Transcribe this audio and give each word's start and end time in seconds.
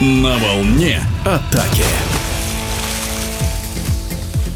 На 0.00 0.36
волне 0.38 1.02
атаки. 1.24 1.82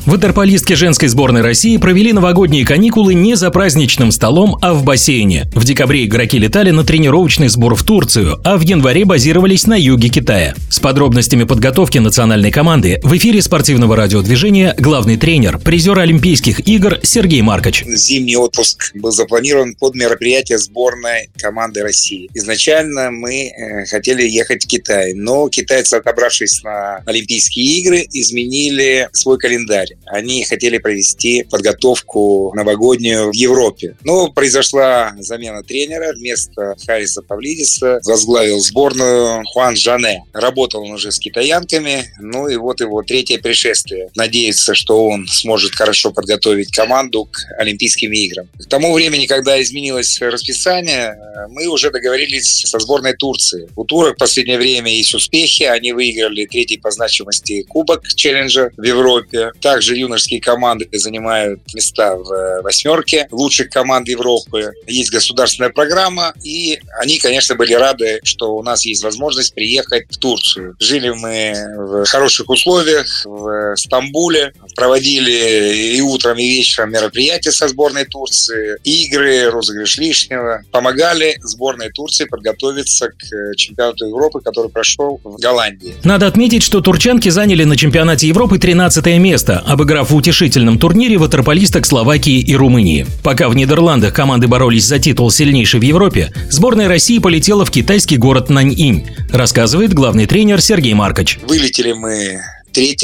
Ватерполистки 0.05 0.73
женской 0.73 1.07
сборной 1.07 1.43
России 1.43 1.77
провели 1.77 2.13
новогодние 2.13 2.67
каникулы 2.67 3.15
не 3.15 3.37
за 3.37 3.53
праздничным 3.53 4.11
столом, 4.11 4.59
а 4.61 4.75
в 4.75 4.83
бассейне. 4.83 5.45
В 5.55 5.65
декабре 5.65 6.07
игроки 6.07 6.39
летали 6.39 6.73
на 6.73 6.83
тренировочный 6.83 7.47
сбор 7.47 7.77
в 7.77 7.85
Турцию, 7.85 8.41
а 8.45 8.57
в 8.57 8.63
январе 8.63 9.05
базировались 9.05 9.65
на 9.69 9.75
юге 9.79 10.09
Китая. 10.09 10.57
С 10.69 10.81
подробностями 10.81 11.45
подготовки 11.45 11.99
национальной 11.99 12.51
команды 12.51 12.99
в 13.05 13.17
эфире 13.17 13.41
спортивного 13.43 13.95
радиодвижения 13.95 14.75
главный 14.77 15.17
тренер, 15.17 15.61
призер 15.61 15.97
Олимпийских 15.97 16.67
игр 16.67 16.99
Сергей 17.05 17.43
Маркоч. 17.43 17.85
Зимний 17.87 18.37
отпуск 18.37 18.91
был 18.97 19.13
запланирован 19.13 19.77
под 19.77 19.95
мероприятие 19.95 20.59
сборной 20.59 21.31
команды 21.39 21.83
России. 21.83 22.29
Изначально 22.35 23.13
мы 23.13 23.47
э, 23.47 23.85
хотели 23.87 24.29
ехать 24.29 24.65
в 24.65 24.67
Китай, 24.67 25.13
но 25.15 25.49
китайцы, 25.49 25.95
отобравшись 25.95 26.65
на 26.65 26.97
Олимпийские 27.07 27.79
игры, 27.79 28.07
изменили 28.13 29.09
свой 29.13 29.39
календарь 29.39 29.92
они 30.07 30.45
хотели 30.45 30.79
провести 30.79 31.45
подготовку 31.45 32.53
новогоднюю 32.55 33.31
в 33.31 33.35
Европе. 33.35 33.97
Но 34.05 34.31
произошла 34.31 35.15
замена 35.19 35.63
тренера. 35.63 36.13
Вместо 36.15 36.77
Хариса 36.87 37.23
Павлидиса 37.23 38.01
возглавил 38.05 38.61
сборную 38.61 39.43
Хуан 39.47 39.77
Жане. 39.77 40.25
Работал 40.33 40.85
он 40.85 40.93
уже 40.93 41.13
с 41.13 41.19
китаянками. 41.19 42.05
Ну 42.21 42.49
и 42.49 42.57
вот 42.57 42.81
его 42.81 43.03
третье 43.03 43.39
пришествие. 43.39 44.11
Надеется, 44.15 44.75
что 44.75 45.07
он 45.07 45.27
сможет 45.29 45.75
хорошо 45.75 46.13
подготовить 46.13 46.71
команду 46.71 47.25
к 47.25 47.39
Олимпийским 47.59 48.13
играм. 48.13 48.49
К 48.59 48.69
тому 48.69 48.93
времени, 48.93 49.27
когда 49.27 49.61
изменилось 49.61 50.21
расписание, 50.21 51.17
мы 51.51 51.67
уже 51.67 51.91
договорились 51.91 52.63
со 52.67 52.79
сборной 52.79 53.15
Турции. 53.15 53.69
У 53.77 53.85
турок 53.85 54.15
в 54.15 54.19
последнее 54.19 54.59
время 54.59 54.93
есть 54.93 55.15
успехи. 55.15 55.65
Они 55.65 55.93
выиграли 55.93 56.47
третий 56.47 56.79
по 56.79 56.91
значимости 56.91 57.63
кубок 57.63 58.07
челленджа 58.07 58.71
в 58.77 58.83
Европе. 58.83 59.53
Также 59.61 59.82
также 59.83 59.97
юношеские 59.97 60.41
команды 60.41 60.89
занимают 60.93 61.61
места 61.75 62.15
в 62.15 62.31
э, 62.33 62.63
восьмерке 62.63 63.27
лучших 63.33 63.69
команд 63.69 64.09
Европы. 64.09 64.71
Есть 64.87 65.11
государственная 65.11 65.71
программа, 65.71 66.33
и 66.45 66.79
они, 67.01 67.19
конечно, 67.19 67.57
были 67.57 67.73
рады, 67.75 68.21
что 68.23 68.55
у 68.55 68.63
нас 68.63 68.85
есть 68.85 69.03
возможность 69.03 69.55
приехать 69.55 70.05
в 70.09 70.19
Турцию. 70.19 70.77
Жили 70.79 71.11
мы 71.11 71.53
в 71.77 72.05
хороших 72.05 72.49
условиях 72.49 73.07
в 73.25 73.75
Стамбуле, 73.77 74.53
проводили 74.77 75.97
и 75.97 76.01
утром, 76.01 76.39
и 76.39 76.49
вечером 76.49 76.93
мероприятия 76.93 77.51
со 77.51 77.67
сборной 77.67 78.05
Турции, 78.05 78.77
игры, 78.85 79.51
розыгрыш 79.51 79.99
лишнего. 79.99 80.63
Помогали 80.71 81.39
сборной 81.43 81.91
Турции 81.91 82.27
подготовиться 82.27 83.09
к 83.09 83.35
э, 83.35 83.57
чемпионату 83.57 84.07
Европы, 84.07 84.41
который 84.41 84.71
прошел 84.71 85.21
в 85.25 85.41
Голландии. 85.41 85.95
Надо 86.05 86.29
отметить, 86.29 86.63
что 86.63 86.81
турчанки 86.81 87.31
заняли 87.31 87.65
на 87.65 87.77
чемпионате 87.77 88.29
Европы 88.29 88.61
13 88.61 89.19
место, 89.19 89.59
обыграв 89.73 90.11
в 90.11 90.15
утешительном 90.15 90.79
турнире 90.79 91.17
ватерполисток 91.17 91.87
Словакии 91.87 92.41
и 92.41 92.55
Румынии. 92.55 93.07
Пока 93.23 93.49
в 93.49 93.57
Нидерландах 93.57 94.15
команды 94.15 94.47
боролись 94.47 94.85
за 94.85 94.99
титул 94.99 95.31
сильнейшей 95.31 95.81
в 95.81 95.83
Европе, 95.83 96.33
сборная 96.51 96.89
России 96.89 97.19
полетела 97.19 97.65
в 97.65 97.71
китайский 97.71 98.19
город 98.19 98.51
Наньинь, 98.51 99.07
рассказывает 99.31 99.95
главный 99.95 100.27
тренер 100.27 100.61
Сергей 100.61 100.95
Маркоч. 100.95 101.39
Вылетели 101.49 101.93
мы 101.93 102.41
3 102.73 102.99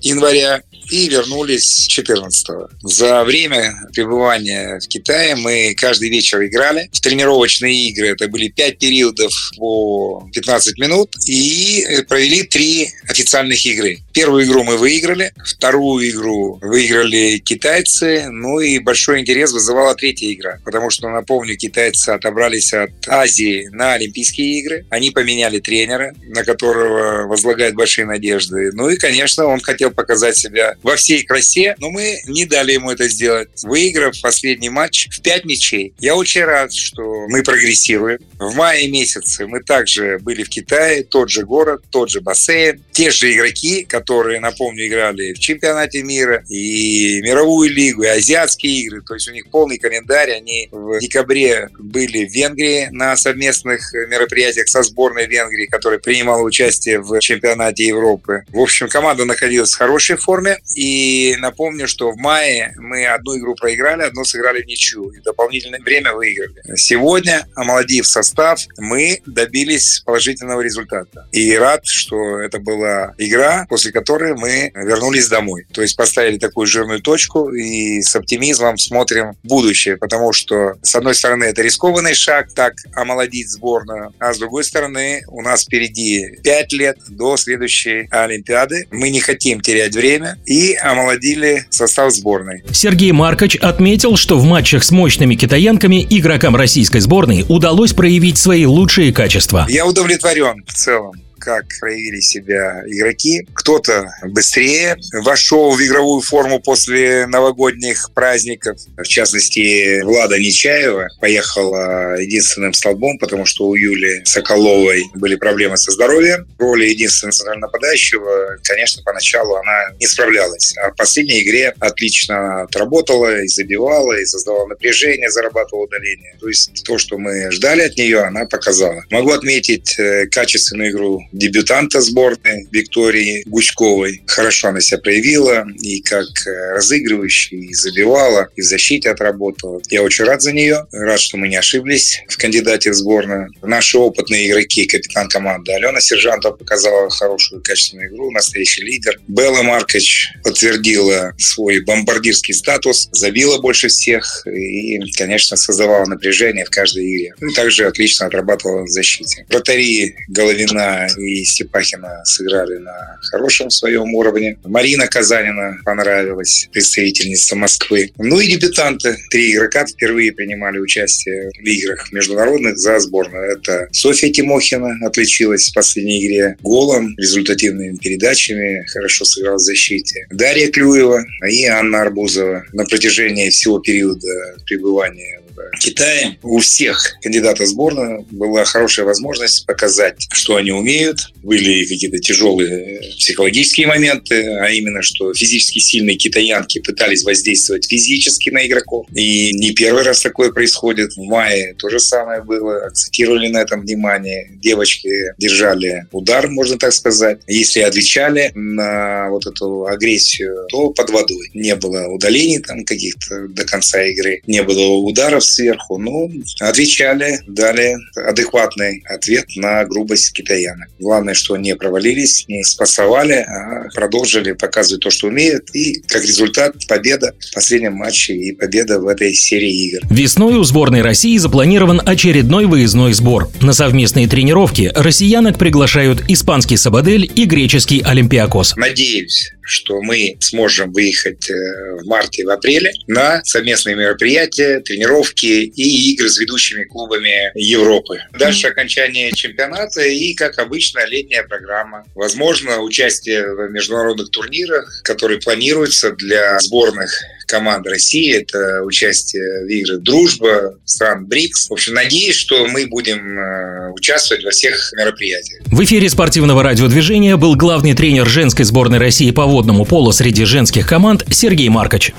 января 0.00 0.62
и 0.90 1.08
вернулись 1.08 1.86
14 1.88 2.48
-го. 2.48 2.68
За 2.82 3.24
время 3.24 3.74
пребывания 3.92 4.78
в 4.80 4.88
Китае 4.88 5.34
мы 5.34 5.74
каждый 5.76 6.10
вечер 6.10 6.44
играли 6.44 6.88
в 6.92 7.00
тренировочные 7.00 7.88
игры. 7.88 8.08
Это 8.08 8.28
были 8.28 8.48
5 8.48 8.78
периодов 8.78 9.32
по 9.56 10.28
15 10.32 10.78
минут 10.78 11.10
и 11.26 11.84
провели 12.08 12.42
3 12.42 12.88
официальных 13.08 13.64
игры. 13.66 14.03
Первую 14.14 14.44
игру 14.44 14.62
мы 14.62 14.76
выиграли, 14.76 15.32
вторую 15.44 16.08
игру 16.08 16.60
выиграли 16.62 17.38
китайцы, 17.38 18.26
ну 18.30 18.60
и 18.60 18.78
большой 18.78 19.20
интерес 19.20 19.50
вызывала 19.50 19.96
третья 19.96 20.32
игра, 20.32 20.60
потому 20.64 20.88
что, 20.88 21.08
напомню, 21.08 21.56
китайцы 21.56 22.10
отобрались 22.10 22.72
от 22.72 22.92
Азии 23.08 23.68
на 23.72 23.94
Олимпийские 23.94 24.60
игры. 24.60 24.86
Они 24.88 25.10
поменяли 25.10 25.58
тренера, 25.58 26.14
на 26.28 26.44
которого 26.44 27.26
возлагают 27.26 27.74
большие 27.74 28.06
надежды. 28.06 28.70
Ну 28.72 28.88
и, 28.88 28.96
конечно, 28.96 29.46
он 29.46 29.58
хотел 29.60 29.90
показать 29.90 30.36
себя 30.36 30.76
во 30.84 30.94
всей 30.94 31.24
красе, 31.24 31.74
но 31.78 31.90
мы 31.90 32.20
не 32.26 32.44
дали 32.44 32.74
ему 32.74 32.92
это 32.92 33.08
сделать, 33.08 33.48
выиграв 33.64 34.14
последний 34.22 34.68
матч 34.68 35.08
в 35.10 35.22
пять 35.22 35.44
мячей. 35.44 35.92
Я 35.98 36.14
очень 36.14 36.44
рад, 36.44 36.72
что 36.72 37.26
мы 37.28 37.42
прогрессируем. 37.42 38.20
В 38.38 38.54
мае 38.54 38.88
месяце 38.88 39.48
мы 39.48 39.60
также 39.60 40.18
были 40.20 40.44
в 40.44 40.48
Китае, 40.48 41.02
тот 41.02 41.30
же 41.30 41.44
город, 41.44 41.82
тот 41.90 42.10
же 42.10 42.20
бассейн, 42.20 42.80
те 42.92 43.10
же 43.10 43.32
игроки, 43.32 43.82
которые, 43.82 44.03
напомню, 44.40 44.86
играли 44.86 45.32
в 45.32 45.38
чемпионате 45.38 46.02
мира, 46.02 46.44
и 46.48 47.20
мировую 47.22 47.70
лигу, 47.70 48.02
и 48.02 48.08
азиатские 48.08 48.80
игры. 48.80 49.02
То 49.02 49.14
есть 49.14 49.28
у 49.28 49.32
них 49.32 49.50
полный 49.50 49.78
календарь. 49.78 50.32
Они 50.32 50.68
в 50.70 50.98
декабре 51.00 51.68
были 51.78 52.26
в 52.26 52.32
Венгрии 52.32 52.88
на 52.90 53.16
совместных 53.16 53.92
мероприятиях 53.92 54.68
со 54.68 54.82
сборной 54.82 55.26
Венгрии, 55.26 55.66
которая 55.66 55.98
принимала 55.98 56.42
участие 56.42 57.00
в 57.00 57.18
чемпионате 57.20 57.86
Европы. 57.86 58.44
В 58.48 58.58
общем, 58.58 58.88
команда 58.88 59.24
находилась 59.24 59.72
в 59.72 59.78
хорошей 59.78 60.16
форме. 60.16 60.58
И 60.76 61.36
напомню, 61.38 61.88
что 61.88 62.10
в 62.10 62.16
мае 62.16 62.74
мы 62.76 63.06
одну 63.06 63.36
игру 63.38 63.54
проиграли, 63.54 64.02
одну 64.02 64.24
сыграли 64.24 64.62
в 64.62 64.66
ничью. 64.66 65.10
И 65.10 65.20
дополнительное 65.20 65.80
время 65.80 66.12
выиграли. 66.12 66.76
Сегодня, 66.76 67.46
омолодив 67.54 68.06
состав, 68.06 68.60
мы 68.78 69.20
добились 69.26 70.02
положительного 70.04 70.60
результата. 70.60 71.28
И 71.32 71.54
рад, 71.56 71.86
что 71.86 72.38
это 72.40 72.58
была 72.58 73.14
игра, 73.18 73.66
после 73.68 73.92
которой 73.94 74.34
мы 74.34 74.72
вернулись 74.74 75.28
домой. 75.28 75.64
То 75.72 75.80
есть 75.80 75.96
поставили 75.96 76.36
такую 76.36 76.66
жирную 76.66 77.00
точку 77.00 77.50
и 77.50 78.02
с 78.02 78.14
оптимизмом 78.16 78.76
смотрим 78.76 79.32
будущее. 79.42 79.96
Потому 79.96 80.32
что, 80.32 80.74
с 80.82 80.94
одной 80.94 81.14
стороны, 81.14 81.44
это 81.44 81.62
рискованный 81.62 82.14
шаг, 82.14 82.52
так 82.54 82.74
омолодить 82.94 83.50
сборную. 83.50 84.12
А 84.18 84.34
с 84.34 84.38
другой 84.38 84.64
стороны, 84.64 85.22
у 85.28 85.40
нас 85.40 85.64
впереди 85.64 86.38
5 86.42 86.72
лет 86.72 86.98
до 87.08 87.36
следующей 87.36 88.08
Олимпиады. 88.10 88.86
Мы 88.90 89.10
не 89.10 89.20
хотим 89.20 89.60
терять 89.60 89.94
время 89.94 90.38
и 90.44 90.74
омолодили 90.74 91.66
состав 91.70 92.12
сборной. 92.12 92.64
Сергей 92.72 93.12
Маркоч 93.12 93.56
отметил, 93.56 94.16
что 94.16 94.38
в 94.38 94.44
матчах 94.44 94.82
с 94.82 94.90
мощными 94.90 95.36
китаянками 95.36 96.04
игрокам 96.10 96.56
российской 96.56 96.98
сборной 96.98 97.44
удалось 97.48 97.92
проявить 97.92 98.38
свои 98.38 98.66
лучшие 98.66 99.12
качества. 99.12 99.66
Я 99.68 99.86
удовлетворен 99.86 100.64
в 100.66 100.74
целом 100.74 101.14
как 101.44 101.64
проявили 101.80 102.20
себя 102.20 102.82
игроки. 102.86 103.46
Кто-то 103.54 104.06
быстрее 104.24 104.96
вошел 105.22 105.72
в 105.72 105.80
игровую 105.80 106.22
форму 106.22 106.60
после 106.60 107.26
новогодних 107.26 108.10
праздников. 108.14 108.78
В 108.96 109.04
частности, 109.04 110.02
Влада 110.02 110.38
Нечаева 110.38 111.08
поехала 111.20 112.18
единственным 112.18 112.72
столбом, 112.72 113.18
потому 113.18 113.44
что 113.44 113.66
у 113.66 113.74
Юли 113.74 114.22
Соколовой 114.24 115.04
были 115.14 115.36
проблемы 115.36 115.76
со 115.76 115.90
здоровьем. 115.92 116.46
В 116.58 116.62
роли 116.62 116.86
единственного 116.86 117.54
нападающего, 117.58 118.58
конечно, 118.62 119.02
поначалу 119.02 119.56
она 119.56 119.90
не 120.00 120.06
справлялась. 120.06 120.74
А 120.78 120.90
в 120.90 120.96
последней 120.96 121.42
игре 121.42 121.74
отлично 121.78 122.62
отработала 122.62 123.42
и 123.42 123.48
забивала, 123.48 124.18
и 124.18 124.24
создавала 124.24 124.66
напряжение, 124.68 125.30
зарабатывала 125.30 125.84
удаление. 125.84 126.36
То 126.40 126.48
есть 126.48 126.82
то, 126.84 126.98
что 126.98 127.18
мы 127.18 127.50
ждали 127.50 127.82
от 127.82 127.96
нее, 127.96 128.20
она 128.20 128.46
показала. 128.46 129.04
Могу 129.10 129.32
отметить 129.32 129.98
э, 129.98 130.26
качественную 130.26 130.90
игру 130.90 131.20
дебютанта 131.34 132.00
сборной 132.00 132.68
Виктории 132.70 133.42
Гуськовой. 133.46 134.22
Хорошо 134.26 134.68
она 134.68 134.80
себя 134.80 134.98
проявила 134.98 135.66
и 135.82 136.00
как 136.00 136.26
э, 136.46 136.74
разыгрывающий, 136.74 137.58
и 137.66 137.74
забивала, 137.74 138.48
и 138.56 138.62
в 138.62 138.64
защите 138.64 139.10
отработала. 139.10 139.80
Я 139.90 140.02
очень 140.02 140.24
рад 140.24 140.42
за 140.42 140.52
нее. 140.52 140.86
Рад, 140.92 141.20
что 141.20 141.36
мы 141.36 141.48
не 141.48 141.56
ошиблись 141.56 142.22
в 142.28 142.36
кандидате 142.36 142.90
в 142.90 142.94
сборную. 142.94 143.50
Наши 143.62 143.98
опытные 143.98 144.48
игроки, 144.48 144.86
капитан 144.86 145.28
команды 145.28 145.72
Алена 145.72 146.00
Сержантова 146.00 146.52
показала 146.52 147.10
хорошую 147.10 147.62
качественную 147.62 148.10
игру, 148.10 148.30
настоящий 148.30 148.82
лидер. 148.82 149.18
Белла 149.26 149.62
Маркович 149.62 150.30
подтвердила 150.44 151.34
свой 151.38 151.80
бомбардирский 151.80 152.54
статус, 152.54 153.08
забила 153.12 153.58
больше 153.58 153.88
всех 153.88 154.46
и, 154.46 155.00
конечно, 155.12 155.56
создавала 155.56 156.06
напряжение 156.06 156.64
в 156.64 156.70
каждой 156.70 157.04
игре. 157.04 157.34
И 157.40 157.54
также 157.54 157.86
отлично 157.86 158.26
отрабатывала 158.26 158.84
в 158.84 158.88
защите. 158.88 159.44
Вратари 159.48 160.14
Головина 160.28 161.08
и 161.16 161.23
Степахина 161.44 162.22
сыграли 162.24 162.78
на 162.78 163.18
хорошем 163.30 163.70
своем 163.70 164.14
уровне. 164.14 164.58
Марина 164.64 165.06
Казанина 165.06 165.78
понравилась, 165.84 166.68
представительница 166.72 167.56
Москвы. 167.56 168.12
Ну 168.18 168.40
и 168.40 168.46
дебютанты. 168.46 169.16
Три 169.30 169.52
игрока 169.52 169.86
впервые 169.86 170.32
принимали 170.32 170.78
участие 170.78 171.50
в 171.50 171.66
играх 171.66 172.12
международных 172.12 172.78
за 172.78 172.98
сборную. 172.98 173.52
Это 173.52 173.88
Софья 173.92 174.30
Тимохина 174.30 174.98
отличилась 175.06 175.70
в 175.70 175.74
последней 175.74 176.26
игре 176.26 176.56
голом, 176.62 177.14
результативными 177.16 177.96
передачами, 177.96 178.84
хорошо 178.92 179.24
сыграла 179.24 179.56
в 179.56 179.60
защите. 179.60 180.26
Дарья 180.30 180.70
Клюева 180.70 181.24
и 181.48 181.64
Анна 181.66 182.02
Арбузова 182.02 182.64
на 182.72 182.84
протяжении 182.84 183.50
всего 183.50 183.78
периода 183.78 184.56
пребывания 184.66 185.40
Китае. 185.80 186.38
У 186.42 186.58
всех 186.60 187.16
кандидатов 187.22 187.68
сборную 187.68 188.26
была 188.30 188.64
хорошая 188.64 189.06
возможность 189.06 189.66
показать, 189.66 190.26
что 190.32 190.56
они 190.56 190.72
умеют. 190.72 191.32
Были 191.42 191.84
какие-то 191.84 192.18
тяжелые 192.18 193.00
психологические 193.18 193.86
моменты, 193.86 194.46
а 194.60 194.70
именно, 194.70 195.02
что 195.02 195.34
физически 195.34 195.78
сильные 195.78 196.16
китаянки 196.16 196.80
пытались 196.80 197.24
воздействовать 197.24 197.88
физически 197.88 198.50
на 198.50 198.66
игроков. 198.66 199.06
И 199.14 199.52
не 199.52 199.72
первый 199.72 200.04
раз 200.04 200.22
такое 200.22 200.50
происходит. 200.52 201.12
В 201.16 201.22
мае 201.22 201.74
то 201.78 201.88
же 201.88 202.00
самое 202.00 202.42
было. 202.42 202.84
Акцентировали 202.86 203.48
на 203.48 203.58
этом 203.58 203.82
внимание. 203.82 204.50
Девочки 204.62 205.08
держали 205.38 206.06
удар, 206.12 206.48
можно 206.48 206.78
так 206.78 206.92
сказать. 206.92 207.40
Если 207.46 207.80
отвечали 207.80 208.50
на 208.54 209.28
вот 209.30 209.46
эту 209.46 209.86
агрессию, 209.86 210.66
то 210.68 210.90
под 210.90 211.10
водой. 211.10 211.50
Не 211.54 211.76
было 211.76 212.06
удалений 212.08 212.58
там 212.58 212.84
каких-то 212.84 213.48
до 213.48 213.64
конца 213.64 214.02
игры, 214.02 214.40
не 214.46 214.62
было 214.62 214.86
ударов 214.86 215.43
сверху. 215.44 215.98
Ну, 215.98 216.30
отвечали, 216.60 217.40
дали 217.46 217.96
адекватный 218.16 219.02
ответ 219.08 219.46
на 219.56 219.84
грубость 219.84 220.32
китаянок. 220.32 220.88
Главное, 220.98 221.34
что 221.34 221.56
не 221.56 221.74
провалились, 221.76 222.44
не 222.48 222.64
спасовали, 222.64 223.44
а 223.46 223.88
продолжили 223.94 224.52
показывать 224.52 225.02
то, 225.02 225.10
что 225.10 225.28
умеют. 225.28 225.74
И 225.74 226.00
как 226.06 226.22
результат 226.22 226.74
победа 226.88 227.34
в 227.38 227.54
последнем 227.54 227.94
матче 227.94 228.34
и 228.34 228.52
победа 228.52 229.00
в 229.00 229.06
этой 229.06 229.34
серии 229.34 229.88
игр. 229.88 230.06
Весной 230.10 230.56
у 230.56 230.64
сборной 230.64 231.02
России 231.02 231.36
запланирован 231.38 232.00
очередной 232.04 232.66
выездной 232.66 233.12
сбор. 233.12 233.50
На 233.60 233.72
совместные 233.72 234.28
тренировки 234.28 234.90
россиянок 234.94 235.58
приглашают 235.58 236.22
испанский 236.28 236.76
Сабадель 236.76 237.30
и 237.34 237.44
греческий 237.44 238.00
Олимпиакос. 238.00 238.76
Надеюсь, 238.76 239.53
что 239.64 240.00
мы 240.00 240.36
сможем 240.40 240.92
выехать 240.92 241.50
э, 241.50 241.54
в 242.00 242.06
марте, 242.06 242.44
в 242.44 242.50
апреле 242.50 242.92
на 243.06 243.42
совместные 243.44 243.96
мероприятия, 243.96 244.80
тренировки 244.80 245.46
и 245.46 246.12
игры 246.12 246.28
с 246.28 246.38
ведущими 246.38 246.84
клубами 246.84 247.50
Европы. 247.54 248.20
Дальше 248.32 248.68
окончание 248.68 249.32
чемпионата 249.32 250.02
и, 250.02 250.34
как 250.34 250.58
обычно, 250.58 251.04
летняя 251.06 251.42
программа. 251.42 252.04
Возможно, 252.14 252.80
участие 252.80 253.54
в 253.54 253.70
международных 253.70 254.30
турнирах, 254.30 255.02
которые 255.02 255.40
планируются 255.40 256.12
для 256.12 256.58
сборных 256.60 257.12
команд 257.46 257.86
России. 257.86 258.32
Это 258.32 258.82
участие 258.82 259.64
в 259.64 259.68
играх 259.68 260.00
«Дружба», 260.00 260.78
стран 260.84 261.26
БРИКС. 261.26 261.68
В 261.68 261.72
общем, 261.72 261.94
надеюсь, 261.94 262.36
что 262.36 262.66
мы 262.66 262.86
будем 262.86 263.38
э, 263.38 263.92
участвовать 263.92 264.44
во 264.44 264.50
всех 264.50 264.92
мероприятиях. 264.96 265.62
В 265.66 265.82
эфире 265.84 266.08
спортивного 266.08 266.62
радиодвижения 266.62 267.36
был 267.36 267.54
главный 267.56 267.94
тренер 267.94 268.26
женской 268.26 268.64
сборной 268.64 268.98
России 268.98 269.30
по 269.30 269.46
водному 269.46 269.84
полу 269.84 270.12
среди 270.12 270.44
женских 270.44 270.88
команд 270.88 271.24
Сергей 271.30 271.68
Маркоч. 271.68 272.12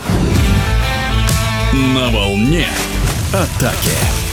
На 1.74 2.10
волне 2.10 2.68
атаки. 3.34 4.25